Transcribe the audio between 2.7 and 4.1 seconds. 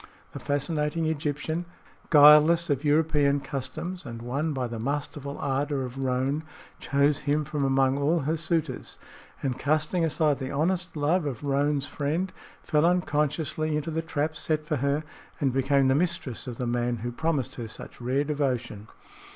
of European customs